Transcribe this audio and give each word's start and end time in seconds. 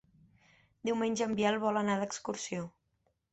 Diumenge 0.89 1.23
en 1.27 1.35
Biel 1.41 1.59
vol 1.65 1.79
anar 1.83 1.99
d'excursió. 2.05 2.65